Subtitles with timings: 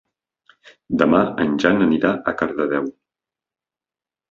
[1.01, 2.91] Demà en Jan anirà a Cardedeu.